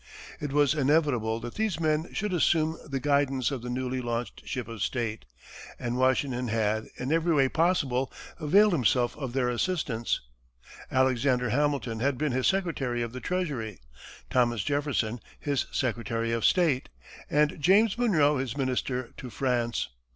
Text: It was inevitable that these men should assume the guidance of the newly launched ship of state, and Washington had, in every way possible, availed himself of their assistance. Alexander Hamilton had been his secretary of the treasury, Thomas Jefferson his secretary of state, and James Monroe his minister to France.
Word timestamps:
It 0.39 0.51
was 0.51 0.73
inevitable 0.73 1.39
that 1.41 1.53
these 1.53 1.79
men 1.79 2.11
should 2.11 2.33
assume 2.33 2.79
the 2.87 2.99
guidance 2.99 3.51
of 3.51 3.61
the 3.61 3.69
newly 3.69 4.01
launched 4.01 4.41
ship 4.47 4.67
of 4.67 4.81
state, 4.81 5.25
and 5.77 5.95
Washington 5.95 6.47
had, 6.47 6.87
in 6.97 7.11
every 7.11 7.35
way 7.35 7.47
possible, 7.49 8.11
availed 8.39 8.73
himself 8.73 9.15
of 9.15 9.33
their 9.33 9.47
assistance. 9.49 10.19
Alexander 10.89 11.51
Hamilton 11.51 11.99
had 11.99 12.17
been 12.17 12.31
his 12.31 12.47
secretary 12.47 13.03
of 13.03 13.13
the 13.13 13.19
treasury, 13.21 13.79
Thomas 14.31 14.63
Jefferson 14.63 15.19
his 15.39 15.67
secretary 15.71 16.31
of 16.31 16.45
state, 16.45 16.89
and 17.29 17.61
James 17.61 17.95
Monroe 17.95 18.37
his 18.37 18.57
minister 18.57 19.11
to 19.17 19.29
France. 19.29 19.89